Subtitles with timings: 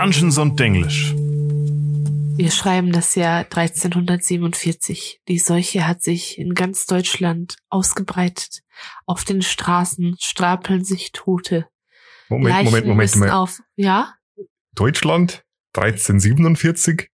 [0.00, 1.12] Dungeons und Denglisch.
[2.36, 5.22] Wir schreiben das Jahr 1347.
[5.26, 8.60] Die Seuche hat sich in ganz Deutschland ausgebreitet.
[9.06, 11.66] Auf den Straßen stapeln sich Tote.
[12.28, 13.32] Moment, Leichen Moment, Moment, Moment.
[13.32, 13.58] auf.
[13.74, 14.14] Ja?
[14.76, 15.42] Deutschland
[15.74, 17.10] 1347.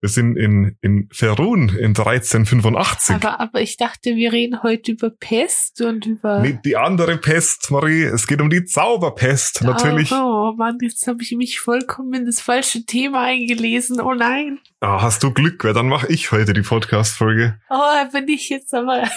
[0.00, 3.16] Wir sind in, in Ferun in 1385.
[3.16, 6.40] Aber, aber ich dachte, wir reden heute über Pest und über.
[6.40, 8.02] Nee, die andere Pest, Marie.
[8.02, 10.12] Es geht um die Zauberpest, natürlich.
[10.12, 13.98] Oh, oh Mann, jetzt habe ich mich vollkommen in das falsche Thema eingelesen.
[14.00, 14.58] Oh nein.
[14.80, 17.58] Ah, hast du Glück, weil dann mache ich heute die Podcast-Folge.
[17.70, 19.04] Oh, da bin ich jetzt aber.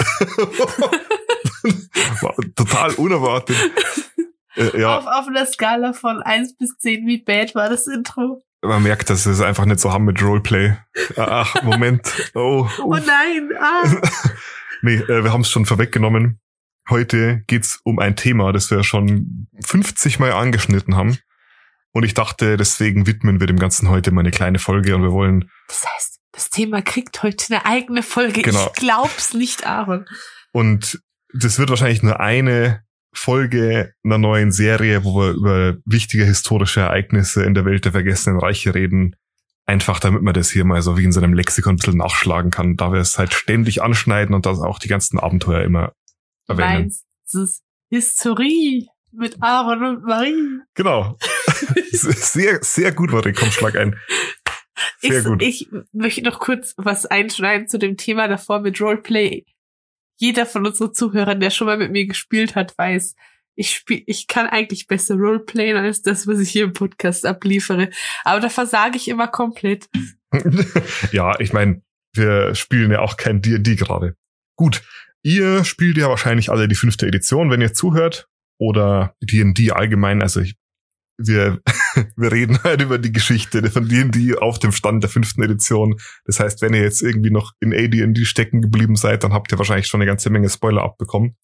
[2.55, 3.57] Total unerwartet.
[4.55, 8.43] Äh, ja, Auf, auf einer Skala von 1 bis 10, wie bad war das Intro?
[8.61, 10.75] Man merkt, dass wir es einfach nicht so haben mit Roleplay.
[11.17, 12.11] Ach, Moment.
[12.35, 13.83] Oh, Oh nein, ah.
[14.81, 16.39] Nee, äh, wir haben es schon vorweggenommen.
[16.89, 21.17] Heute geht's um ein Thema, das wir schon 50 Mal angeschnitten haben.
[21.91, 25.11] Und ich dachte, deswegen widmen wir dem Ganzen heute mal eine kleine Folge und wir
[25.11, 28.41] wollen, Das heißt, das Thema kriegt heute eine eigene Folge.
[28.41, 28.67] Genau.
[28.67, 30.05] Ich glaub's nicht, Aaron.
[30.51, 31.01] und
[31.33, 37.43] das wird wahrscheinlich nur eine Folge einer neuen Serie, wo wir über wichtige historische Ereignisse
[37.43, 39.15] in der Welt der vergessenen Reiche reden.
[39.65, 42.75] Einfach damit man das hier mal so wie in seinem Lexikon ein bisschen nachschlagen kann,
[42.75, 45.93] da wir es halt ständig anschneiden und das auch die ganzen Abenteuer immer
[46.47, 46.73] erwähnen.
[46.73, 50.59] Meinst du es Historie mit Aaron und Marie?
[50.75, 51.17] Genau.
[51.91, 53.95] sehr, sehr gut, Marie, komm, schlag ein.
[55.01, 55.41] Sehr ich, gut.
[55.41, 59.45] ich möchte noch kurz was einschneiden zu dem Thema davor mit Roleplay.
[60.19, 63.15] Jeder von unseren Zuhörern, der schon mal mit mir gespielt hat, weiß,
[63.55, 67.89] ich spiel, ich kann eigentlich besser Roleplayen als das, was ich hier im Podcast abliefere.
[68.23, 69.89] Aber da versage ich immer komplett.
[71.11, 71.81] ja, ich meine,
[72.13, 74.15] wir spielen ja auch kein D&D gerade.
[74.55, 74.81] Gut,
[75.23, 78.27] ihr spielt ja wahrscheinlich alle die fünfte Edition, wenn ihr zuhört.
[78.61, 80.21] Oder D&D allgemein.
[80.21, 80.55] Also ich,
[81.19, 81.59] wir,
[82.15, 85.99] wir reden halt über die Geschichte von D&D auf dem Stand der fünften Edition.
[86.25, 89.57] Das heißt, wenn ihr jetzt irgendwie noch in AD&D stecken geblieben seid, dann habt ihr
[89.57, 91.35] wahrscheinlich schon eine ganze Menge Spoiler abbekommen.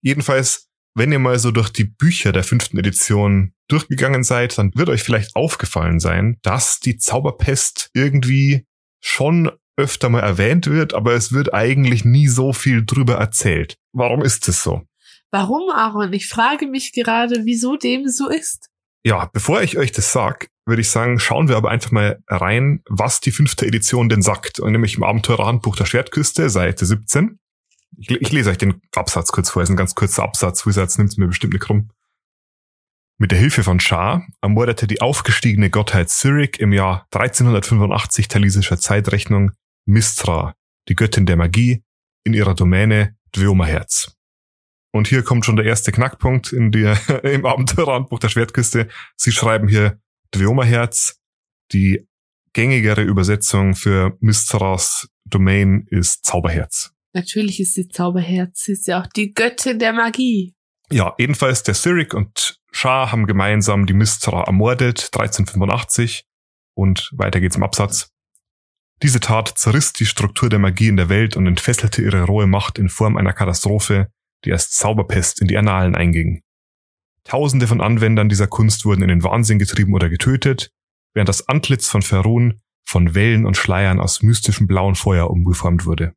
[0.00, 4.88] Jedenfalls, wenn ihr mal so durch die Bücher der fünften Edition durchgegangen seid, dann wird
[4.88, 8.66] euch vielleicht aufgefallen sein, dass die Zauberpest irgendwie
[9.00, 13.76] schon öfter mal erwähnt wird, aber es wird eigentlich nie so viel drüber erzählt.
[13.92, 14.82] Warum ist es so?
[15.30, 16.12] Warum, Aaron?
[16.12, 18.70] Ich frage mich gerade, wieso dem so ist.
[19.04, 22.82] Ja, bevor ich euch das sag, würde ich sagen, schauen wir aber einfach mal rein,
[22.88, 24.60] was die fünfte Edition denn sagt.
[24.60, 27.38] Und nämlich im Abenteurerhandbuch der Schwertküste, Seite 17.
[27.96, 30.66] Ich, ich lese euch den Absatz kurz vor, ist ein ganz kurzer Absatz.
[30.66, 31.90] Wizards nimmt es mir bestimmt nicht krumm.
[33.20, 39.52] Mit der Hilfe von Shah ermordete die aufgestiegene Gottheit Cyric im Jahr 1385 talisischer Zeitrechnung
[39.86, 40.54] Mistra,
[40.88, 41.82] die Göttin der Magie,
[42.24, 44.17] in ihrer Domäne Dweomerherz.
[44.92, 48.88] Und hier kommt schon der erste Knackpunkt in der, im Abenteurerhandbuch der Schwertküste.
[49.16, 50.00] Sie schreiben hier
[50.32, 51.20] Dweomerherz.
[51.72, 52.08] Die
[52.52, 56.92] gängigere Übersetzung für Mistras Domain ist Zauberherz.
[57.12, 58.64] Natürlich ist sie Zauberherz.
[58.64, 60.54] Sie ist ja auch die Göttin der Magie.
[60.90, 66.24] Ja, jedenfalls der Cyric und Shah haben gemeinsam die Mistra ermordet, 1385.
[66.74, 68.10] Und weiter geht's im Absatz.
[69.02, 72.78] Diese Tat zerriss die Struktur der Magie in der Welt und entfesselte ihre rohe Macht
[72.78, 74.10] in Form einer Katastrophe,
[74.44, 76.42] die als Zauberpest in die Annalen einging.
[77.24, 80.70] Tausende von Anwendern dieser Kunst wurden in den Wahnsinn getrieben oder getötet,
[81.14, 86.14] während das Antlitz von Ferun von Wellen und Schleiern aus mystischem blauen Feuer umgeformt wurde.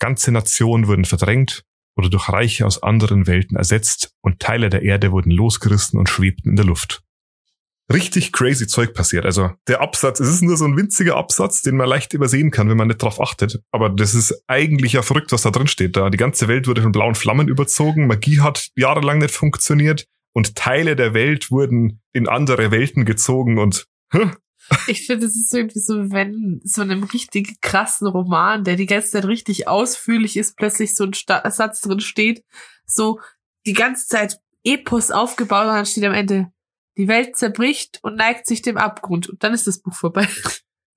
[0.00, 1.64] Ganze Nationen wurden verdrängt
[1.96, 6.50] oder durch Reiche aus anderen Welten ersetzt und Teile der Erde wurden losgerissen und schwebten
[6.50, 7.02] in der Luft.
[7.92, 9.24] Richtig crazy Zeug passiert.
[9.24, 12.68] Also der Absatz, es ist nur so ein winziger Absatz, den man leicht übersehen kann,
[12.68, 13.60] wenn man nicht drauf achtet.
[13.70, 15.96] Aber das ist eigentlich ja verrückt, was da drin steht.
[15.96, 20.04] Da die ganze Welt wurde von blauen Flammen überzogen, Magie hat jahrelang nicht funktioniert
[20.34, 24.30] und Teile der Welt wurden in andere Welten gezogen und hä?
[24.86, 28.84] Ich finde, es ist irgendwie so, wenn so in einem richtig krassen Roman, der die
[28.84, 32.44] ganze Zeit richtig ausführlich ist, plötzlich so ein Sta Satz drin steht,
[32.84, 33.18] so
[33.64, 36.52] die ganze Zeit Epos aufgebaut und dann steht am Ende,
[36.98, 39.28] die Welt zerbricht und neigt sich dem Abgrund.
[39.28, 40.26] Und dann ist das Buch vorbei.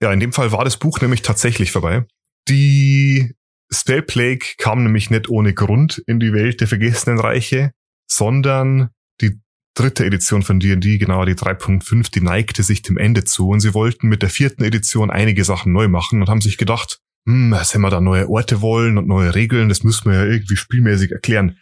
[0.01, 2.05] Ja, in dem Fall war das Buch nämlich tatsächlich vorbei.
[2.49, 3.35] Die
[3.71, 7.71] Spell Plague kam nämlich nicht ohne Grund in die Welt der vergessenen Reiche,
[8.09, 8.89] sondern
[9.21, 9.39] die
[9.75, 13.75] dritte Edition von D&D, genauer die 3.5, die neigte sich dem Ende zu und sie
[13.75, 17.73] wollten mit der vierten Edition einige Sachen neu machen und haben sich gedacht, hm, was
[17.75, 21.11] wenn wir da neue Orte wollen und neue Regeln, das müssen wir ja irgendwie spielmäßig
[21.11, 21.57] erklären.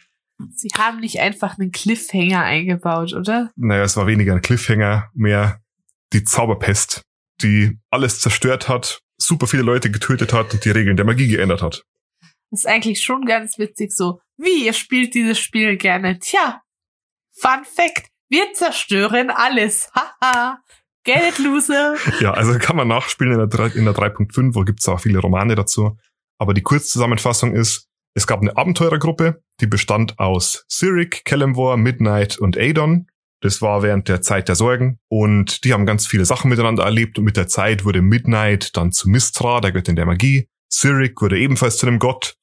[0.54, 3.50] Sie haben nicht einfach einen Cliffhanger eingebaut, oder?
[3.56, 5.60] Naja, es war weniger ein Cliffhanger, mehr
[6.12, 7.02] die Zauberpest,
[7.42, 11.62] die alles zerstört hat, super viele Leute getötet hat und die Regeln der Magie geändert
[11.62, 11.84] hat.
[12.50, 14.20] Das ist eigentlich schon ganz witzig so.
[14.36, 16.18] Wie, ihr spielt dieses Spiel gerne?
[16.18, 16.62] Tja,
[17.32, 19.90] Fun Fact, wir zerstören alles.
[20.22, 20.58] Haha.
[21.04, 21.96] Get it, Loser.
[22.20, 25.18] Ja, also kann man nachspielen in der, drei- in der 3.5, wo gibt's auch viele
[25.20, 25.96] Romane dazu.
[26.38, 32.58] Aber die Kurzzusammenfassung ist, es gab eine Abenteurergruppe, die bestand aus Cyric, Kellemwar, Midnight und
[32.58, 33.06] Adon.
[33.40, 34.98] Das war während der Zeit der Sorgen.
[35.08, 37.18] Und die haben ganz viele Sachen miteinander erlebt.
[37.18, 40.48] Und mit der Zeit wurde Midnight dann zu Mistra, der Göttin der Magie.
[40.70, 42.34] Cyric wurde ebenfalls zu einem Gott.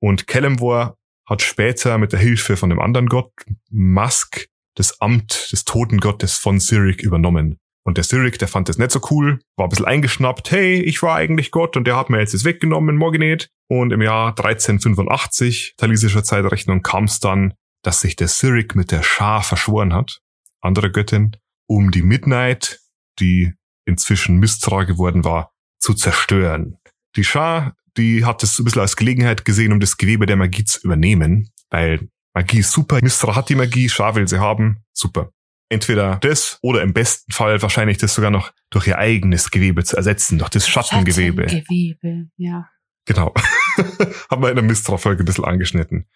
[0.00, 3.32] Und Kellemwar hat später mit der Hilfe von dem anderen Gott,
[3.70, 7.58] Musk, das Amt des Totengottes von Cyric übernommen.
[7.86, 11.02] Und der Cyric, der fand das nicht so cool, war ein bisschen eingeschnappt, hey, ich
[11.02, 13.50] war eigentlich Gott und der hat mir jetzt das weggenommen, Morgenet.
[13.68, 19.02] Und im Jahr 1385, talisischer Zeitrechnung, kam es dann, dass sich der Cyric mit der
[19.02, 20.20] Schar verschworen hat,
[20.60, 21.36] andere Göttin,
[21.68, 22.80] um die Midnight,
[23.20, 23.52] die
[23.86, 26.78] inzwischen Mistra geworden war, zu zerstören.
[27.16, 30.64] Die Schar, die hat es ein bisschen als Gelegenheit gesehen, um das Gewebe der Magie
[30.64, 35.30] zu übernehmen, weil Magie ist super, Mistra hat die Magie, Schar will sie haben, super.
[35.74, 39.96] Entweder das oder im besten Fall wahrscheinlich das sogar noch durch ihr eigenes Gewebe zu
[39.96, 41.48] ersetzen, durch das Schattengewebe.
[41.48, 42.68] Schattengewebe, ja.
[43.06, 43.34] Genau.
[44.30, 46.06] Haben wir in der Mistra-Folge ein bisschen angeschnitten.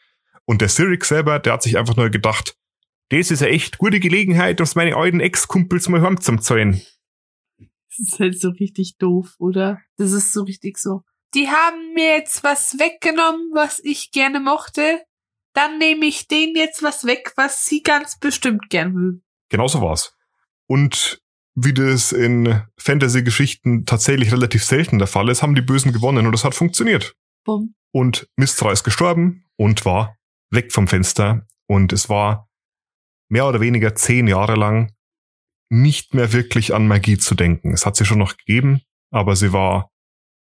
[0.44, 2.56] Und der Cyric selber, der hat sich einfach nur gedacht,
[3.08, 6.82] das ist eine echt gute Gelegenheit, um meine alten Ex-Kumpels mal heimzuzahlen.
[7.58, 9.80] Das ist halt so richtig doof, oder?
[9.96, 11.02] Das ist so richtig so.
[11.34, 15.02] Die haben mir jetzt was weggenommen, was ich gerne mochte.
[15.52, 19.24] Dann nehme ich denen jetzt was weg, was sie ganz bestimmt gern mögen.
[19.48, 20.14] Genauso war's.
[20.66, 21.20] Und
[21.54, 26.34] wie das in Fantasy-Geschichten tatsächlich relativ selten der Fall ist, haben die Bösen gewonnen und
[26.34, 27.16] es hat funktioniert.
[27.44, 27.74] Bumm.
[27.90, 30.16] Und Mistra ist gestorben und war
[30.50, 31.46] weg vom Fenster.
[31.66, 32.48] Und es war
[33.28, 34.92] mehr oder weniger zehn Jahre lang
[35.70, 37.72] nicht mehr wirklich an Magie zu denken.
[37.72, 38.80] Es hat sie schon noch gegeben,
[39.10, 39.90] aber sie war,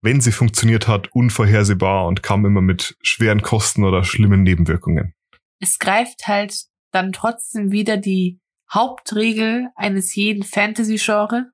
[0.01, 5.13] wenn sie funktioniert hat, unvorhersehbar und kam immer mit schweren Kosten oder schlimmen Nebenwirkungen.
[5.59, 8.39] Es greift halt dann trotzdem wieder die
[8.71, 11.51] Hauptregel eines jeden Fantasy-Genre.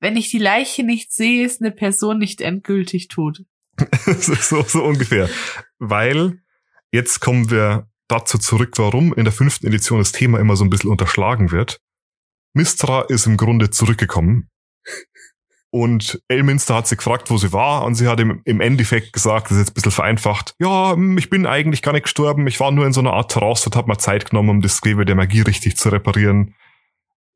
[0.00, 3.44] Wenn ich die Leiche nicht sehe, ist eine Person nicht endgültig tot.
[4.18, 5.28] so, so ungefähr.
[5.78, 6.42] Weil
[6.92, 10.70] jetzt kommen wir dazu zurück, warum in der fünften Edition das Thema immer so ein
[10.70, 11.80] bisschen unterschlagen wird.
[12.54, 14.48] Mistra ist im Grunde zurückgekommen.
[15.70, 19.46] Und Elminster hat sie gefragt, wo sie war, und sie hat im, im Endeffekt gesagt,
[19.50, 22.58] das ist jetzt ein bisschen vereinfacht, ja, hm, ich bin eigentlich gar nicht gestorben, ich
[22.58, 25.04] war nur in so einer Art Trance und habe mal Zeit genommen, um das Gewebe
[25.04, 26.54] der Magie richtig zu reparieren.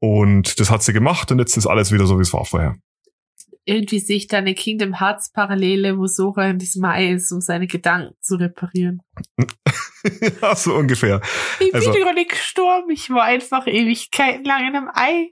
[0.01, 2.77] Und das hat sie gemacht und jetzt ist alles wieder so, wie es war vorher.
[3.65, 7.41] Irgendwie sehe ich da eine Kingdom Hearts Parallele, wo Sora in diesem Ei ist, um
[7.41, 9.03] seine Gedanken zu reparieren.
[10.43, 11.21] ja, so ungefähr.
[11.61, 15.29] Ich Also- bin doch nicht gestorben, ich war einfach Ewigkeiten lang in einem Ei.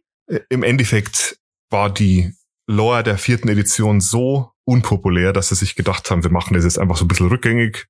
[0.50, 1.38] Im Endeffekt
[1.70, 2.32] war die
[2.70, 6.78] Lore der vierten Edition so unpopulär, dass sie sich gedacht haben, wir machen das jetzt
[6.78, 7.86] einfach so ein bisschen rückgängig.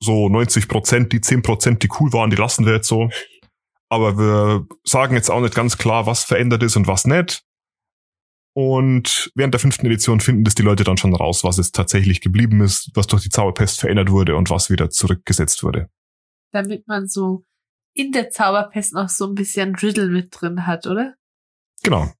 [0.00, 3.10] So 90 Prozent, die 10 Prozent, die cool waren, die lassen wir jetzt so.
[3.88, 7.44] Aber wir sagen jetzt auch nicht ganz klar, was verändert ist und was nicht.
[8.54, 12.20] Und während der fünften Edition finden das die Leute dann schon raus, was es tatsächlich
[12.20, 15.88] geblieben ist, was durch die Zauberpest verändert wurde und was wieder zurückgesetzt wurde.
[16.52, 17.44] Damit man so
[17.94, 21.14] in der Zauberpest noch so ein bisschen Riddle mit drin hat, oder?
[21.82, 22.10] Genau.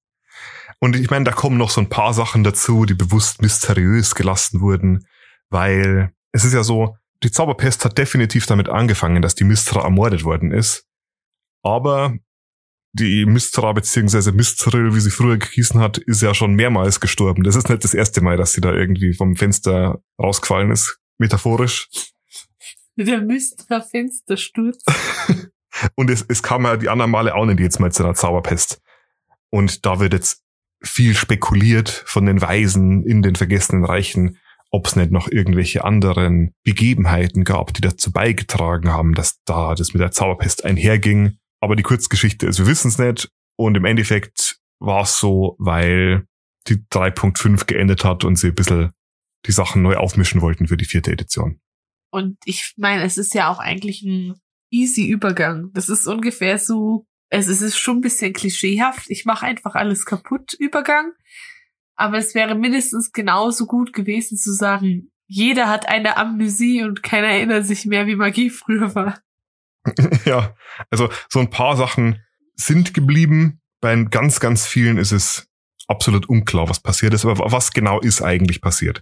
[0.83, 4.59] Und ich meine, da kommen noch so ein paar Sachen dazu, die bewusst mysteriös gelassen
[4.59, 5.07] wurden,
[5.49, 10.25] weil es ist ja so, die Zauberpest hat definitiv damit angefangen, dass die Mistra ermordet
[10.25, 10.85] worden ist.
[11.61, 12.13] Aber
[12.91, 17.45] die Mistra beziehungsweise Mistril, wie sie früher gehießen hat, ist ja schon mehrmals gestorben.
[17.45, 21.87] Das ist nicht das erste Mal, dass sie da irgendwie vom Fenster rausgefallen ist, metaphorisch.
[22.97, 24.83] Der Mystra Fenstersturz.
[25.95, 28.81] Und es, es kam ja die anderen Male auch nicht jetzt mal zu einer Zauberpest.
[29.49, 30.43] Und da wird jetzt
[30.83, 34.37] viel spekuliert von den Weisen in den vergessenen Reichen,
[34.69, 39.93] ob es nicht noch irgendwelche anderen Begebenheiten gab, die dazu beigetragen haben, dass da das
[39.93, 41.37] mit der Zauberpest einherging.
[41.61, 43.29] Aber die Kurzgeschichte ist, wir wissen es nicht.
[43.55, 46.25] Und im Endeffekt war es so, weil
[46.67, 48.91] die 3.5 geendet hat und sie ein bisschen
[49.45, 51.59] die Sachen neu aufmischen wollten für die vierte Edition.
[52.11, 54.35] Und ich meine, es ist ja auch eigentlich ein
[54.71, 55.71] easy Übergang.
[55.73, 59.09] Das ist ungefähr so, es ist schon ein bisschen klischeehaft.
[59.09, 61.13] Ich mache einfach alles kaputt Übergang.
[61.95, 67.27] Aber es wäre mindestens genauso gut gewesen zu sagen, jeder hat eine Amnesie und keiner
[67.27, 69.19] erinnert sich mehr, wie Magie früher war.
[70.25, 70.55] ja,
[70.91, 72.21] also so ein paar Sachen
[72.55, 73.61] sind geblieben.
[73.81, 75.47] Bei ganz, ganz vielen ist es
[75.87, 77.25] absolut unklar, was passiert ist.
[77.25, 79.01] Aber was genau ist eigentlich passiert?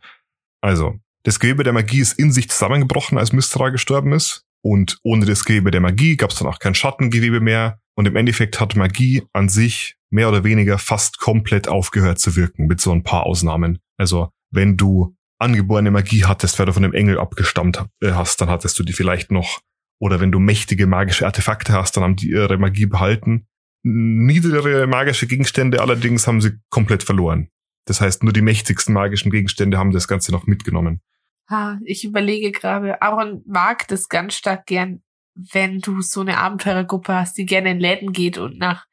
[0.62, 4.46] Also, das Gewebe der Magie ist in sich zusammengebrochen, als Mystra gestorben ist.
[4.62, 7.81] Und ohne das Gewebe der Magie gab es dann auch kein Schattengewebe mehr.
[7.96, 12.68] Und im Endeffekt hat Magie an sich mehr oder weniger fast komplett aufgehört zu wirken,
[12.68, 13.80] mit so ein paar Ausnahmen.
[13.98, 18.50] Also, wenn du angeborene Magie hattest, weil du von einem Engel abgestammt äh, hast, dann
[18.50, 19.60] hattest du die vielleicht noch.
[20.00, 23.48] Oder wenn du mächtige magische Artefakte hast, dann haben die ihre Magie behalten.
[23.84, 27.50] Niedrigere magische Gegenstände allerdings haben sie komplett verloren.
[27.86, 31.02] Das heißt, nur die mächtigsten magischen Gegenstände haben das Ganze noch mitgenommen.
[31.48, 35.02] Ah, ich überlege gerade, Aaron mag das ganz stark gern,
[35.36, 38.86] wenn du so eine Abenteurergruppe hast, die gerne in Läden geht und nach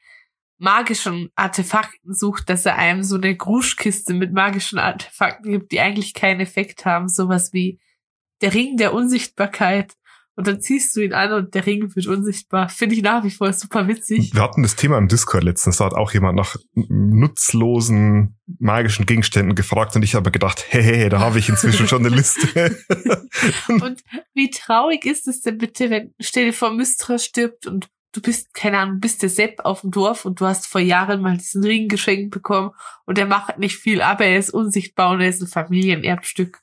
[0.59, 6.15] magischen Artefakten sucht, dass er einem so eine Gruschkiste mit magischen Artefakten gibt, die eigentlich
[6.15, 7.09] keinen Effekt haben.
[7.09, 7.79] Sowas wie
[8.41, 9.95] der Ring der Unsichtbarkeit.
[10.39, 12.69] Und dann ziehst du ihn an und der Ring wird unsichtbar.
[12.69, 14.33] Finde ich nach wie vor super witzig.
[14.33, 19.57] Wir hatten das Thema im Discord letztens, da hat auch jemand nach nutzlosen magischen Gegenständen
[19.57, 22.79] gefragt und ich habe gedacht, hey, hey da habe ich inzwischen schon eine Liste.
[23.69, 24.01] und
[24.33, 28.55] wie traurig ist es denn bitte, wenn, stell dir vor, Mystra stirbt und du bist,
[28.55, 31.65] keine Ahnung, bist der Sepp auf dem Dorf und du hast vor Jahren mal diesen
[31.65, 32.71] Ring geschenkt bekommen
[33.07, 36.61] und der macht nicht viel, aber er ist unsichtbar und er ist ein Familienerbstück.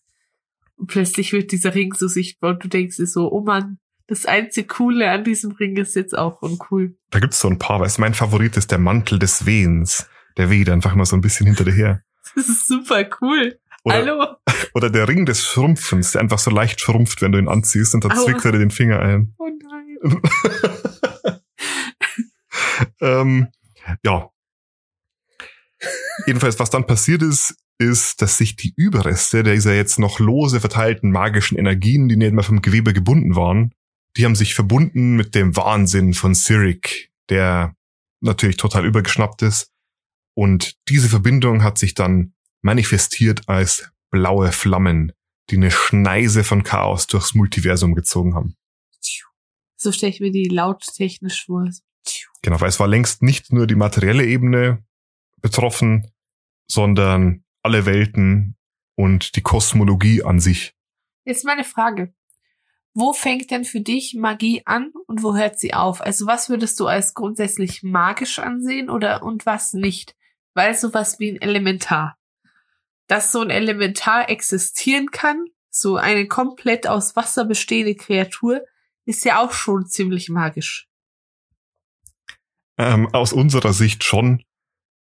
[0.77, 4.25] Und plötzlich wird dieser Ring so sichtbar und du denkst dir so, oh Mann, das
[4.25, 6.95] einzige Coole an diesem Ring ist jetzt auch uncool.
[7.09, 10.07] Da gibt's so ein paar, weil mein Favorit ist der Mantel des Wehens.
[10.37, 12.01] Der weht einfach mal so ein bisschen hinter dir her.
[12.35, 13.57] Das ist super cool.
[13.83, 14.25] Oder, Hallo?
[14.73, 18.03] Oder der Ring des Schrumpfens, der einfach so leicht schrumpft, wenn du ihn anziehst und
[18.03, 19.33] dann zwickt er dir den Finger ein.
[19.37, 20.21] Oh nein.
[23.01, 23.47] ähm,
[24.03, 24.29] ja.
[26.25, 31.11] Jedenfalls, was dann passiert ist, ist, dass sich die Überreste dieser jetzt noch lose verteilten
[31.11, 33.73] magischen Energien, die nicht mehr vom Gewebe gebunden waren,
[34.17, 37.75] die haben sich verbunden mit dem Wahnsinn von Cyric, der
[38.21, 39.71] natürlich total übergeschnappt ist.
[40.35, 45.11] Und diese Verbindung hat sich dann manifestiert als blaue Flammen,
[45.49, 48.55] die eine Schneise von Chaos durchs Multiversum gezogen haben.
[49.77, 51.69] So stelle ich mir die lauttechnisch vor.
[52.41, 54.83] Genau, weil es war längst nicht nur die materielle Ebene
[55.41, 56.11] betroffen,
[56.67, 58.55] sondern alle Welten
[58.95, 60.75] und die Kosmologie an sich.
[61.25, 62.13] Jetzt meine Frage.
[62.93, 65.99] Wo fängt denn für dich Magie an und wo hört sie auf?
[65.99, 70.15] Also was würdest du als grundsätzlich magisch ansehen oder und was nicht?
[70.53, 72.17] Weil sowas wie ein Elementar.
[73.07, 78.61] Dass so ein Elementar existieren kann, so eine komplett aus Wasser bestehende Kreatur,
[79.05, 80.87] ist ja auch schon ziemlich magisch.
[82.77, 84.43] Ähm, aus unserer Sicht schon.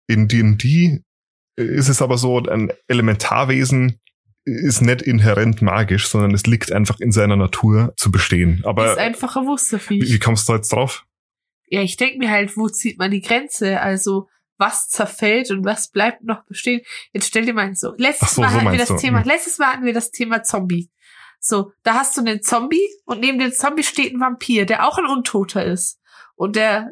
[0.08, 1.04] In D&D
[1.56, 4.00] ist es aber so, ein Elementarwesen
[4.46, 8.62] ist nicht inhärent magisch, sondern es liegt einfach in seiner Natur zu bestehen.
[8.66, 10.02] Aber ist einfach ein Wusterviech.
[10.02, 11.06] Wie, wie kommst du jetzt drauf?
[11.68, 13.80] Ja, ich denke mir halt, wo zieht man die Grenze?
[13.80, 16.82] Also was zerfällt und was bleibt noch bestehen?
[17.12, 17.94] Jetzt stell dir mal so.
[17.98, 18.98] Letztes so, Mal so hatten wir das du.
[18.98, 19.22] Thema.
[19.22, 19.28] Hm.
[19.28, 20.90] Letztes Mal hatten wir das Thema Zombie.
[21.40, 24.98] So, da hast du einen Zombie und neben dem Zombie steht ein Vampir, der auch
[24.98, 26.00] ein Untoter ist.
[26.36, 26.92] Und der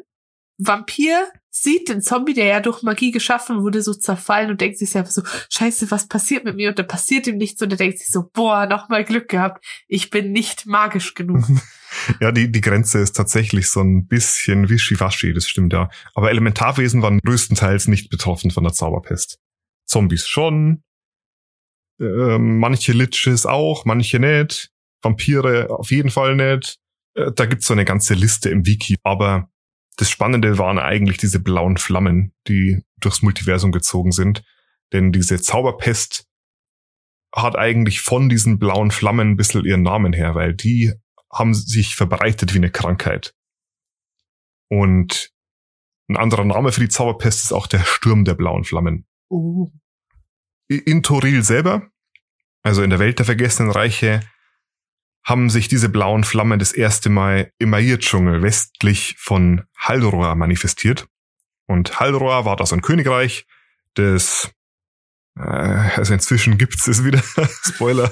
[0.58, 4.90] Vampir sieht den Zombie, der ja durch Magie geschaffen wurde, so zerfallen und denkt sich
[4.90, 6.70] selber so, scheiße, was passiert mit mir?
[6.70, 10.08] Und da passiert ihm nichts und er denkt sich so, boah, nochmal Glück gehabt, ich
[10.08, 11.44] bin nicht magisch genug.
[12.20, 15.90] ja, die, die Grenze ist tatsächlich so ein bisschen wischiwaschi, das stimmt ja.
[16.14, 19.38] Aber Elementarwesen waren größtenteils nicht betroffen von der Zauberpest.
[19.84, 20.82] Zombies schon,
[22.00, 24.70] äh, manche Liches auch, manche nicht,
[25.02, 26.78] Vampire auf jeden Fall nicht.
[27.14, 29.50] Äh, da gibt's so eine ganze Liste im Wiki, aber
[29.96, 34.42] das Spannende waren eigentlich diese blauen Flammen, die durchs Multiversum gezogen sind.
[34.92, 36.26] Denn diese Zauberpest
[37.34, 40.92] hat eigentlich von diesen blauen Flammen ein bisschen ihren Namen her, weil die
[41.32, 43.34] haben sich verbreitet wie eine Krankheit.
[44.68, 45.30] Und
[46.08, 49.06] ein anderer Name für die Zauberpest ist auch der Sturm der blauen Flammen.
[49.30, 49.70] Uh.
[50.68, 51.88] In Toril selber,
[52.62, 54.20] also in der Welt der vergessenen Reiche,
[55.24, 61.06] haben sich diese blauen Flammen das erste Mal im Mair-Dschungel westlich von Haldor manifestiert.
[61.66, 63.46] Und Haldor war das ein Königreich,
[63.94, 64.50] das,
[65.38, 67.22] äh, also inzwischen gibt's es wieder,
[67.64, 68.10] Spoiler,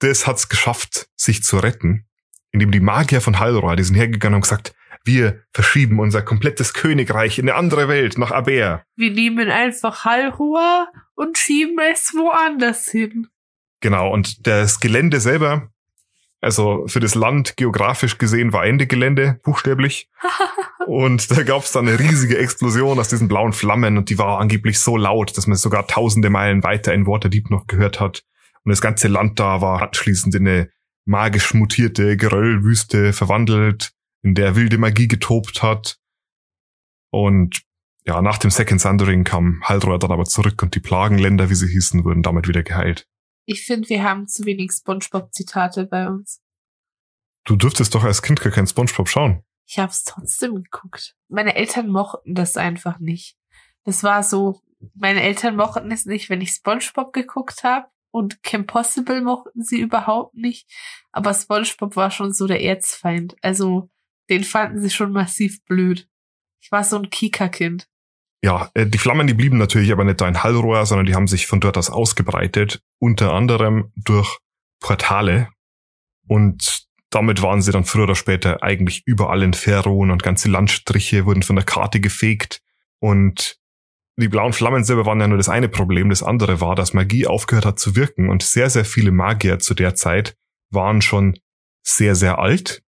[0.00, 2.06] das hat's geschafft, sich zu retten,
[2.50, 4.74] indem die Magier von Haldor, die sind hergegangen und gesagt,
[5.04, 8.82] wir verschieben unser komplettes Königreich in eine andere Welt, nach Aber.
[8.96, 13.28] Wir nehmen einfach Haldor und schieben es woanders hin.
[13.80, 15.70] Genau, und das Gelände selber,
[16.40, 20.08] also für das Land geografisch gesehen war Ende Gelände, buchstäblich.
[20.86, 24.38] und da gab es dann eine riesige Explosion aus diesen blauen Flammen und die war
[24.38, 28.22] angeblich so laut, dass man sogar tausende Meilen weiter in Waterdeep noch gehört hat.
[28.64, 30.70] Und das ganze Land da war anschließend in eine
[31.04, 33.92] magisch mutierte Geröllwüste verwandelt,
[34.22, 35.98] in der wilde Magie getobt hat.
[37.10, 37.62] Und
[38.04, 41.68] ja, nach dem Second Sundering kam Haldrohr dann aber zurück und die Plagenländer, wie sie
[41.68, 43.08] hießen, wurden damit wieder geheilt.
[43.46, 46.42] Ich finde, wir haben zu wenig Spongebob-Zitate bei uns.
[47.44, 49.44] Du dürftest doch als Kind gar kein Spongebob schauen.
[49.66, 51.16] Ich habe es trotzdem geguckt.
[51.28, 53.36] Meine Eltern mochten das einfach nicht.
[53.84, 54.60] Das war so,
[54.94, 57.86] meine Eltern mochten es nicht, wenn ich Spongebob geguckt habe.
[58.10, 60.68] Und Kim Possible mochten sie überhaupt nicht.
[61.12, 63.36] Aber Spongebob war schon so der Erzfeind.
[63.42, 63.90] Also,
[64.28, 66.08] den fanden sie schon massiv blöd.
[66.60, 67.88] Ich war so ein Kika-Kind.
[68.42, 71.26] Ja, äh, die Flammen, die blieben natürlich aber nicht da in Hallrohr, sondern die haben
[71.26, 74.38] sich von dort aus ausgebreitet, unter anderem durch
[74.80, 75.48] Portale.
[76.28, 81.24] Und damit waren sie dann früher oder später eigentlich überall in Ferron und ganze Landstriche
[81.24, 82.60] wurden von der Karte gefegt.
[83.00, 83.56] Und
[84.18, 86.08] die blauen Flammen selber waren ja nur das eine Problem.
[86.08, 89.74] Das andere war, dass Magie aufgehört hat zu wirken und sehr, sehr viele Magier zu
[89.74, 90.36] der Zeit
[90.70, 91.38] waren schon
[91.82, 92.82] sehr, sehr alt,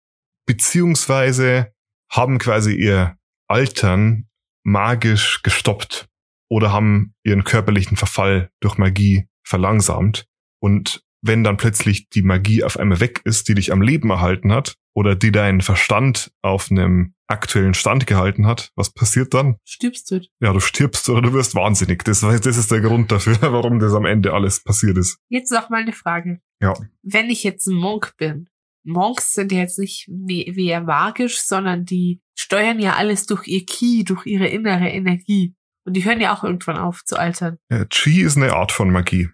[0.46, 1.72] beziehungsweise
[2.10, 4.27] haben quasi ihr Altern
[4.68, 6.08] magisch gestoppt
[6.50, 10.26] oder haben ihren körperlichen Verfall durch Magie verlangsamt.
[10.60, 14.52] Und wenn dann plötzlich die Magie auf einmal weg ist, die dich am Leben erhalten
[14.52, 19.56] hat oder die deinen Verstand auf einem aktuellen Stand gehalten hat, was passiert dann?
[19.64, 20.20] Stirbst du?
[20.40, 22.04] Ja, du stirbst oder du wirst wahnsinnig.
[22.04, 25.18] Das, das ist der Grund dafür, warum das am Ende alles passiert ist.
[25.28, 26.40] Jetzt noch mal eine Frage.
[26.60, 26.75] Ja.
[27.02, 28.48] Wenn ich jetzt ein Monk bin,
[28.88, 34.04] Monks sind ja jetzt nicht mehr magisch, sondern die steuern ja alles durch ihr Ki,
[34.04, 35.54] durch ihre innere Energie.
[35.85, 37.59] Und die hören ja auch irgendwann auf zu altern.
[37.71, 39.30] Ja, Chi ist eine Art von Magie.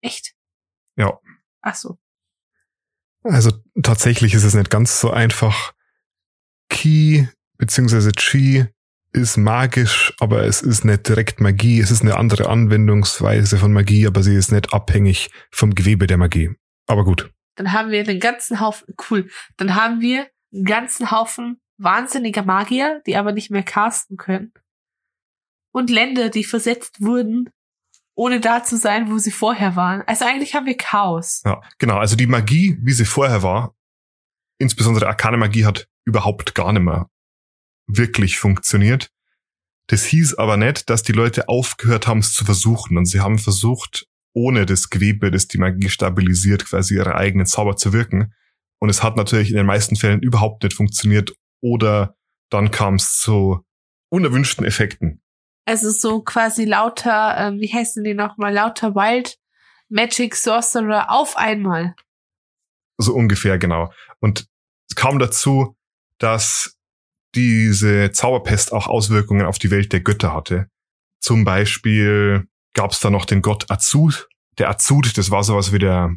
[0.00, 0.34] Echt?
[0.96, 1.18] Ja.
[1.60, 1.98] Ach so.
[3.22, 5.72] Also tatsächlich ist es nicht ganz so einfach.
[6.68, 7.28] Ki
[7.58, 8.66] beziehungsweise Chi
[9.12, 11.80] ist magisch, aber es ist nicht direkt Magie.
[11.80, 16.16] Es ist eine andere Anwendungsweise von Magie, aber sie ist nicht abhängig vom Gewebe der
[16.16, 16.50] Magie.
[16.86, 17.32] Aber gut.
[17.56, 23.02] Dann haben wir den ganzen Haufen, cool, dann haben wir einen ganzen Haufen wahnsinniger Magier,
[23.06, 24.52] die aber nicht mehr casten können.
[25.72, 27.50] Und Länder, die versetzt wurden,
[28.14, 30.02] ohne da zu sein, wo sie vorher waren.
[30.02, 31.42] Also eigentlich haben wir Chaos.
[31.44, 31.96] Ja, genau.
[31.96, 33.74] Also die Magie, wie sie vorher war,
[34.58, 37.08] insbesondere Arkane Magie hat überhaupt gar nicht mehr
[37.86, 39.10] wirklich funktioniert.
[39.88, 42.96] Das hieß aber nicht, dass die Leute aufgehört haben, es zu versuchen.
[42.96, 47.76] Und sie haben versucht, ohne das Gewebe, das die Magie stabilisiert, quasi ihre eigenen Zauber
[47.76, 48.32] zu wirken.
[48.78, 51.32] Und es hat natürlich in den meisten Fällen überhaupt nicht funktioniert.
[51.60, 52.16] Oder
[52.50, 53.64] dann kam es zu
[54.08, 55.22] unerwünschten Effekten.
[55.64, 59.38] Also so quasi lauter, ähm, wie heißen die nochmal, lauter Wild
[59.88, 61.94] Magic Sorcerer auf einmal.
[62.98, 63.92] So ungefähr, genau.
[64.20, 64.46] Und
[64.88, 65.76] es kam dazu,
[66.18, 66.76] dass
[67.34, 70.68] diese Zauberpest auch Auswirkungen auf die Welt der Götter hatte.
[71.20, 74.28] Zum Beispiel gab es da noch den Gott Azud.
[74.58, 76.16] Der Azud, das war sowas wie der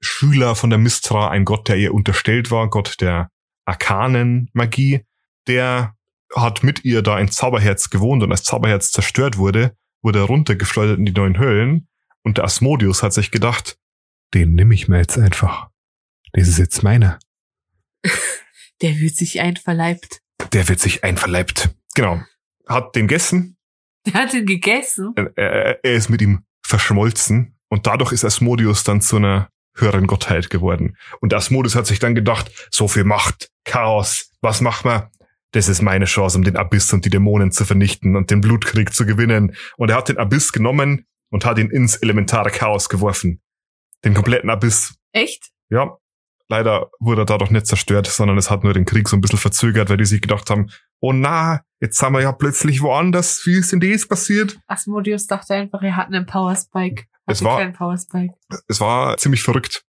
[0.00, 3.30] Schüler von der Mistra, ein Gott, der ihr unterstellt war, Gott der
[3.64, 5.04] Arkanen-Magie.
[5.46, 5.96] Der
[6.34, 10.98] hat mit ihr da ein Zauberherz gewohnt und als Zauberherz zerstört wurde, wurde er runtergeschleudert
[10.98, 11.88] in die neuen Höhlen
[12.22, 13.78] und der Asmodius hat sich gedacht,
[14.32, 15.68] den nehme ich mir jetzt einfach.
[16.32, 17.18] Das ist jetzt meiner.
[18.82, 20.20] Der wird sich einverleibt.
[20.52, 21.70] Der wird sich einverleibt.
[21.94, 22.20] Genau.
[22.66, 23.56] Hat den gegessen.
[24.06, 25.14] Der hat ihn gegessen.
[25.36, 30.50] Er, er ist mit ihm verschmolzen und dadurch ist Asmodius dann zu einer höheren Gottheit
[30.50, 30.96] geworden.
[31.20, 35.10] Und Asmodius hat sich dann gedacht, so viel Macht, Chaos, was machen wir?
[35.52, 38.92] Das ist meine Chance, um den Abyss und die Dämonen zu vernichten und den Blutkrieg
[38.92, 39.54] zu gewinnen.
[39.76, 43.40] Und er hat den Abyss genommen und hat ihn ins elementare Chaos geworfen.
[44.04, 44.94] Den kompletten Abyss.
[45.12, 45.50] Echt?
[45.70, 45.96] Ja.
[46.48, 49.38] Leider wurde er dadurch nicht zerstört, sondern es hat nur den Krieg so ein bisschen
[49.38, 50.70] verzögert, weil die sich gedacht haben,
[51.04, 53.44] oh na, jetzt sind wir ja plötzlich woanders.
[53.44, 54.58] Wie ist denn das passiert?
[54.66, 57.04] Asmodius dachte einfach, er hat einen Powerspike.
[57.26, 57.60] Es war,
[58.68, 59.84] es war ziemlich verrückt.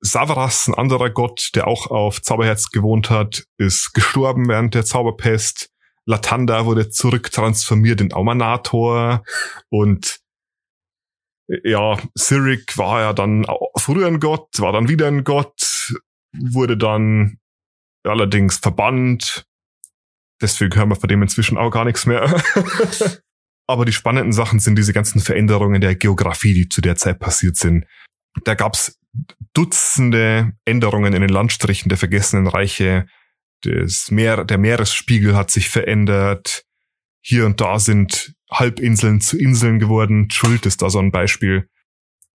[0.00, 5.70] Savaras, ein anderer Gott, der auch auf Zauberherz gewohnt hat, ist gestorben während der Zauberpest.
[6.04, 9.24] Latanda wurde zurücktransformiert in Aumanator
[9.70, 10.20] und
[11.48, 13.46] ja, Cyric war ja dann
[13.76, 15.94] früher ein Gott, war dann wieder ein Gott,
[16.32, 17.38] wurde dann
[18.04, 19.46] allerdings verbannt.
[20.40, 22.42] Deswegen hören wir von dem inzwischen auch gar nichts mehr.
[23.66, 27.56] Aber die spannenden Sachen sind diese ganzen Veränderungen der Geografie, die zu der Zeit passiert
[27.56, 27.84] sind.
[28.44, 28.98] Da gab's
[29.54, 33.06] Dutzende Änderungen in den Landstrichen der vergessenen Reiche.
[33.62, 36.64] Das Meer, der Meeresspiegel hat sich verändert.
[37.22, 40.30] Hier und da sind Halbinseln zu Inseln geworden.
[40.30, 41.68] Schuld ist da so ein Beispiel.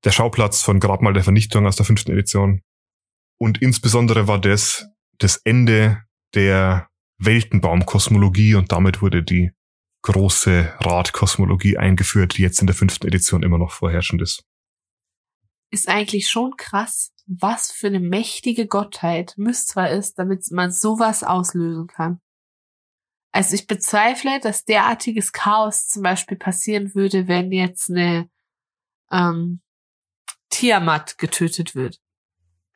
[0.03, 2.61] Der Schauplatz von Grabmal der Vernichtung aus der fünften Edition.
[3.37, 4.87] Und insbesondere war das
[5.19, 6.01] das Ende
[6.33, 6.87] der
[7.23, 9.51] Weltenbaumkosmologie und damit wurde die
[10.03, 14.43] große Radkosmologie eingeführt, die jetzt in der fünften Edition immer noch vorherrschend ist.
[15.71, 21.87] Ist eigentlich schon krass, was für eine mächtige Gottheit Mystra ist, damit man sowas auslösen
[21.87, 22.19] kann.
[23.31, 28.29] Also ich bezweifle, dass derartiges Chaos zum Beispiel passieren würde, wenn jetzt eine
[29.11, 29.61] ähm,
[30.49, 32.00] Tiamat getötet wird.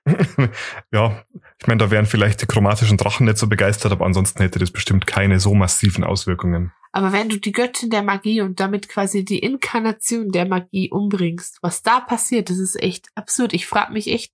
[0.92, 1.24] ja,
[1.60, 4.72] ich meine, da wären vielleicht die chromatischen Drachen nicht so begeistert, aber ansonsten hätte das
[4.72, 6.72] bestimmt keine so massiven Auswirkungen.
[6.92, 11.58] Aber wenn du die Göttin der Magie und damit quasi die Inkarnation der Magie umbringst,
[11.62, 13.54] was da passiert, das ist echt absurd.
[13.54, 14.32] Ich frage mich echt,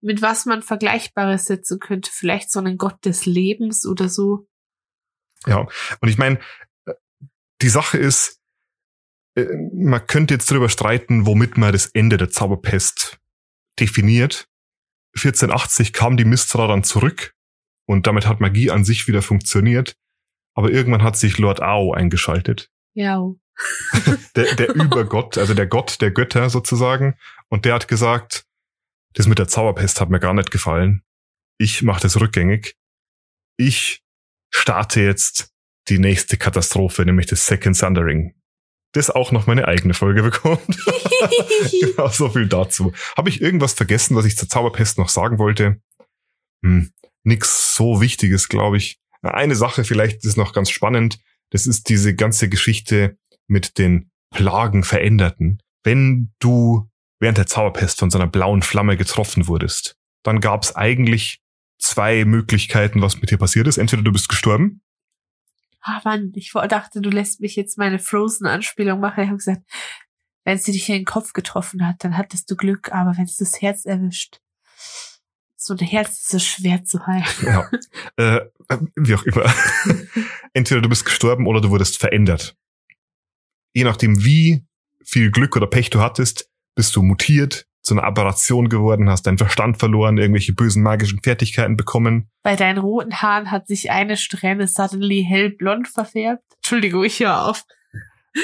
[0.00, 2.10] mit was man Vergleichbares setzen könnte.
[2.12, 4.48] Vielleicht so einen Gott des Lebens oder so.
[5.46, 5.66] Ja,
[6.00, 6.40] und ich meine,
[7.60, 8.40] die Sache ist,
[9.36, 13.18] äh, man könnte jetzt darüber streiten, womit man das Ende der Zauberpest
[13.78, 14.48] definiert.
[15.16, 17.34] 1480 kam die Mistra dann zurück
[17.86, 19.96] und damit hat Magie an sich wieder funktioniert.
[20.54, 22.70] Aber irgendwann hat sich Lord Ao eingeschaltet.
[22.94, 23.20] Ja.
[24.36, 27.16] der, der Übergott, also der Gott der Götter sozusagen.
[27.48, 28.44] Und der hat gesagt,
[29.14, 31.02] das mit der Zauberpest hat mir gar nicht gefallen.
[31.58, 32.76] Ich mache das rückgängig.
[33.56, 34.02] Ich
[34.50, 35.52] starte jetzt
[35.88, 38.34] die nächste Katastrophe, nämlich das Second Thundering.
[38.94, 40.60] Das auch noch meine eigene Folge bekommt.
[41.80, 42.92] genau, so viel dazu.
[43.16, 45.80] Habe ich irgendwas vergessen, was ich zur Zauberpest noch sagen wollte?
[46.64, 46.92] Hm,
[47.24, 48.98] nix so Wichtiges, glaube ich.
[49.22, 51.18] Eine Sache vielleicht ist noch ganz spannend.
[51.50, 55.60] Das ist diese ganze Geschichte mit den Plagen Veränderten.
[55.82, 60.76] Wenn du während der Zauberpest von so einer blauen Flamme getroffen wurdest, dann gab es
[60.76, 61.40] eigentlich
[61.78, 63.78] zwei Möglichkeiten, was mit dir passiert ist.
[63.78, 64.82] Entweder du bist gestorben.
[65.86, 69.22] Ah Mann, ich dachte, du lässt mich jetzt meine Frozen-Anspielung machen.
[69.22, 69.62] Ich habe gesagt,
[70.44, 73.36] wenn sie dich in den Kopf getroffen hat, dann hattest du Glück, aber wenn es
[73.36, 74.40] das Herz erwischt,
[75.56, 77.24] so ein Herz ist so schwer zu heilen.
[77.42, 77.70] Ja.
[78.16, 78.40] Äh,
[78.96, 79.44] wie auch immer.
[80.52, 82.56] Entweder du bist gestorben oder du wurdest verändert.
[83.74, 84.64] Je nachdem, wie
[85.02, 89.38] viel Glück oder Pech du hattest, bist du mutiert, zu einer Aberration geworden, hast deinen
[89.38, 92.30] Verstand verloren, irgendwelche bösen magischen Fertigkeiten bekommen.
[92.42, 96.42] Bei deinen roten Haaren hat sich eine Strähne suddenly hellblond verfärbt.
[96.56, 97.62] Entschuldigung, ich höre auf.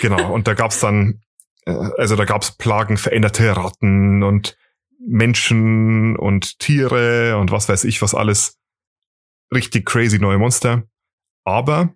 [0.02, 1.22] Genau, und da gab's dann,
[1.64, 4.58] äh, also da gab's Plagen, veränderte Ratten und
[5.04, 8.58] Menschen und Tiere und was weiß ich was alles.
[9.52, 10.84] Richtig crazy neue Monster.
[11.44, 11.94] Aber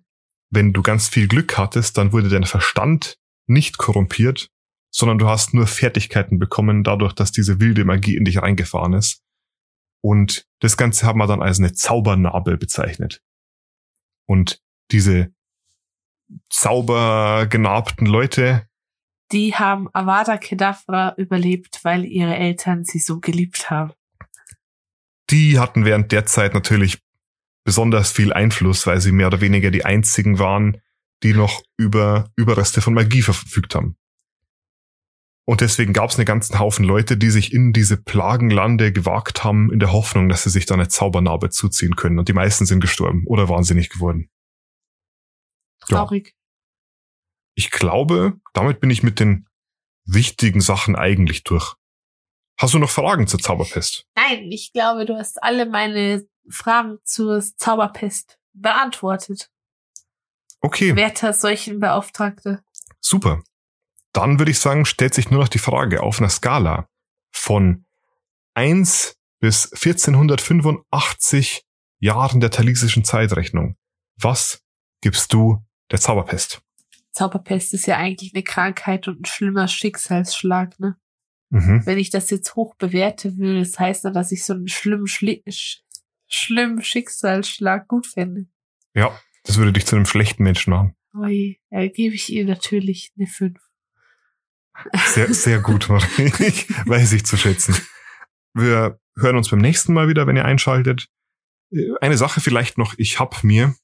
[0.49, 4.49] wenn du ganz viel Glück hattest, dann wurde dein Verstand nicht korrumpiert,
[4.95, 9.21] sondern du hast nur Fertigkeiten bekommen, dadurch, dass diese wilde Magie in dich reingefahren ist.
[10.01, 13.21] Und das Ganze haben wir dann als eine Zaubernarbe bezeichnet.
[14.25, 15.33] Und diese
[16.49, 18.69] zaubergenarbten Leute.
[19.33, 23.91] Die haben Avada Kedavra überlebt, weil ihre Eltern sie so geliebt haben.
[25.29, 26.99] Die hatten während der Zeit natürlich
[27.65, 30.81] besonders viel Einfluss, weil sie mehr oder weniger die einzigen waren,
[31.21, 33.97] die noch über Überreste von Magie verfügt haben.
[35.47, 39.71] Und deswegen gab es einen ganzen Haufen Leute, die sich in diese Plagenlande gewagt haben,
[39.71, 42.17] in der Hoffnung, dass sie sich da eine Zaubernarbe zuziehen können.
[42.17, 44.31] Und die meisten sind gestorben oder wahnsinnig geworden.
[45.81, 46.27] Traurig.
[46.29, 46.33] Ja.
[47.53, 49.47] Ich glaube, damit bin ich mit den
[50.03, 51.75] wichtigen Sachen eigentlich durch.
[52.57, 54.07] Hast du noch Fragen zur Zauberpest?
[54.15, 59.51] Nein, ich glaube, du hast alle meine Fragen zur Zauberpest beantwortet.
[60.59, 60.95] Okay.
[60.95, 62.63] Werter Seuchenbeauftragte.
[62.99, 63.43] Super
[64.15, 66.87] dann würde ich sagen, stellt sich nur noch die Frage auf einer Skala
[67.31, 67.85] von
[68.53, 71.63] 1 bis 1485
[71.99, 73.75] Jahren der talisischen Zeitrechnung.
[74.17, 74.63] Was
[75.01, 76.61] gibst du der Zauberpest?
[77.11, 80.97] Zauberpest ist ja eigentlich eine Krankheit und ein schlimmer Schicksalsschlag, ne?
[81.49, 81.85] Mhm.
[81.85, 85.07] Wenn ich das jetzt hoch bewerte würde, das heißt dann, dass ich so einen schlimmen,
[85.07, 85.81] Schli sch
[86.27, 88.47] schlimmen Schicksalsschlag gut fände.
[88.93, 90.95] Ja, das würde dich zu einem schlechten Menschen machen.
[91.13, 93.59] Ui, da gebe ich ihr natürlich eine 5.
[95.07, 96.31] Sehr, sehr gut, Marie.
[96.85, 97.75] Weiß ich zu schätzen.
[98.53, 101.07] Wir hören uns beim nächsten Mal wieder, wenn ihr einschaltet.
[102.01, 102.93] Eine Sache vielleicht noch.
[102.97, 103.75] Ich habe mir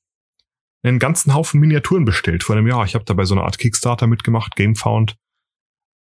[0.83, 2.85] einen ganzen Haufen Miniaturen bestellt vor einem Jahr.
[2.85, 5.17] Ich habe da bei so einer Art Kickstarter mitgemacht, Gamefound,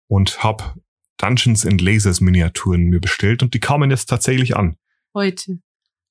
[0.09, 0.75] und habe
[1.19, 4.77] Dungeons and Lasers Miniaturen mir bestellt und die kamen jetzt tatsächlich an.
[5.15, 5.61] Heute.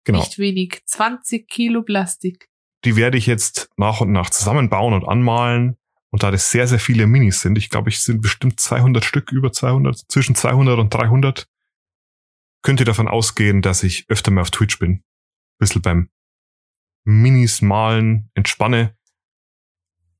[0.03, 0.19] Genau.
[0.19, 0.81] Nicht wenig.
[0.85, 2.49] 20 Kilo Plastik.
[2.85, 5.78] Die werde ich jetzt nach und nach zusammenbauen und anmalen
[6.11, 9.31] und da das sehr, sehr viele Minis sind, ich glaube, ich sind bestimmt 200 Stück,
[9.31, 11.47] über 200, zwischen 200 und 300,
[12.61, 15.03] könnt ihr davon ausgehen, dass ich öfter mal auf Twitch bin.
[15.59, 16.09] Bisschen beim
[17.03, 18.95] Minis malen, entspanne.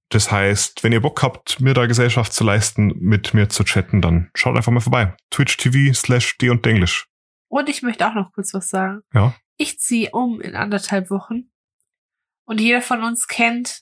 [0.10, 4.02] Das heißt, wenn ihr Bock habt, mir da Gesellschaft zu leisten, mit mir zu chatten,
[4.02, 5.16] dann schaut einfach mal vorbei.
[5.30, 7.08] Twitch TV slash D und Englisch.
[7.48, 9.02] Und ich möchte auch noch kurz was sagen.
[9.14, 9.36] Ja.
[9.58, 11.52] Ich ziehe um in anderthalb Wochen.
[12.46, 13.82] Und jeder von uns kennt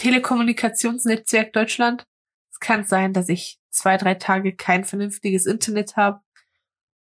[0.00, 2.06] Telekommunikationsnetzwerk Deutschland.
[2.50, 6.20] Es kann sein, dass ich zwei, drei Tage kein vernünftiges Internet habe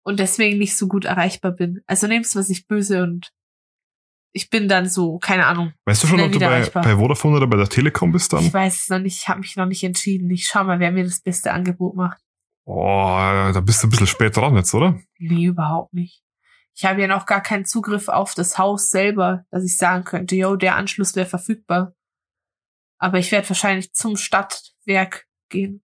[0.04, 1.82] und deswegen nicht so gut erreichbar bin.
[1.88, 3.32] Also nehm's was ich böse und
[4.32, 5.72] ich bin dann so, keine Ahnung.
[5.84, 8.44] Weißt du schon, ob du bei, bei Vodafone oder bei der Telekom bist dann?
[8.44, 10.30] Ich weiß es noch nicht, ich habe mich noch nicht entschieden.
[10.30, 12.20] Ich schau mal, wer mir das beste Angebot macht.
[12.66, 15.00] Oh, da bist du ein bisschen spät dran jetzt, oder?
[15.18, 16.22] Nee, überhaupt nicht.
[16.76, 20.36] Ich habe ja noch gar keinen Zugriff auf das Haus selber, dass ich sagen könnte,
[20.36, 21.95] yo, der Anschluss wäre verfügbar.
[22.98, 25.82] Aber ich werde wahrscheinlich zum Stadtwerk gehen.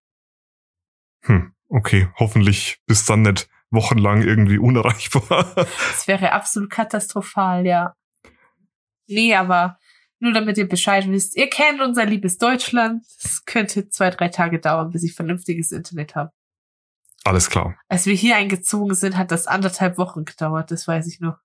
[1.23, 2.09] Hm, okay.
[2.19, 5.53] Hoffentlich bist dann nicht wochenlang irgendwie unerreichbar.
[5.55, 7.95] das wäre absolut katastrophal, ja.
[9.07, 9.79] Nee, aber
[10.23, 11.37] Nur damit ihr Bescheid wisst.
[11.37, 13.05] Ihr kennt unser liebes Deutschland.
[13.25, 16.31] Es könnte zwei, drei Tage dauern, bis ich vernünftiges Internet habe.
[17.25, 17.77] Alles klar.
[17.89, 21.39] Als wir hier eingezogen sind, hat das anderthalb Wochen gedauert, das weiß ich noch.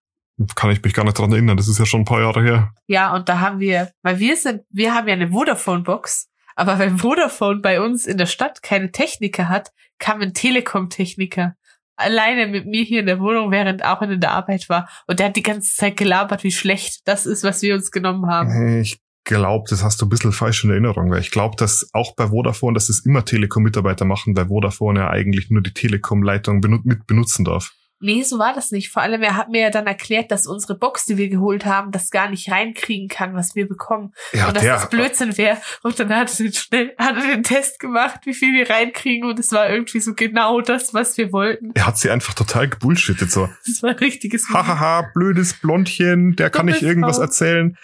[0.56, 1.58] Kann ich mich gar nicht dran erinnern.
[1.58, 2.74] Das ist ja schon ein paar Jahre her.
[2.88, 6.98] Ja, und da haben wir, weil wir sind, wir haben ja eine Vodafone-Box, aber weil
[6.98, 11.56] Vodafone bei uns in der Stadt keine Techniker hat, kam ein Telekom-Techniker
[11.98, 14.88] alleine mit mir hier in der Wohnung, während auch in der Arbeit war.
[15.08, 18.28] Und der hat die ganze Zeit gelabert, wie schlecht das ist, was wir uns genommen
[18.28, 18.80] haben.
[18.80, 22.16] Ich glaube, das hast du ein bisschen falsch in Erinnerung, weil ich glaube, dass auch
[22.16, 26.80] bei Vodafone, dass es immer Telekom-Mitarbeiter machen, weil Vodafone ja eigentlich nur die Telekom-Leitung benu
[26.84, 27.74] mit benutzen darf.
[28.00, 28.90] Nee, so war das nicht.
[28.90, 31.92] Vor allem, er hat mir ja dann erklärt, dass unsere Box, die wir geholt haben,
[31.92, 34.14] das gar nicht reinkriegen kann, was wir bekommen.
[34.34, 35.58] Ja, und dass der, das Blödsinn wäre.
[35.82, 39.28] Und dann hat er den schnell, hat er den Test gemacht, wie viel wir reinkriegen.
[39.28, 41.72] Und es war irgendwie so genau das, was wir wollten.
[41.74, 43.50] er hat sie einfach total gebullshittet, so.
[43.66, 47.78] Das war ein richtiges Hahaha, blödes Blondchen, der kann nicht irgendwas erzählen.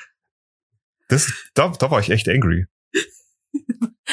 [1.10, 2.66] Das, da, da war ich echt angry.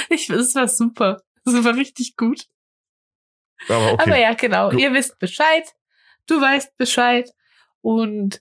[0.08, 1.20] Ich, das war super.
[1.44, 2.46] Das war richtig gut.
[3.68, 4.02] Aber okay.
[4.02, 4.70] Aber ja, genau.
[4.72, 5.74] Ihr wisst Bescheid.
[6.30, 7.28] Du weißt Bescheid.
[7.80, 8.40] Und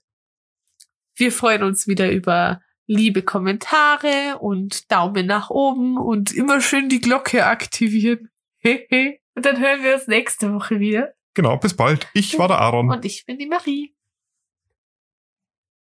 [1.16, 7.02] wir freuen uns wieder über liebe Kommentare und Daumen nach oben und immer schön die
[7.02, 8.30] Glocke aktivieren.
[8.64, 11.14] und dann hören wir uns nächste Woche wieder.
[11.34, 12.08] Genau, bis bald.
[12.14, 12.92] Ich war der Aaron.
[12.92, 13.96] Und ich bin die Marie.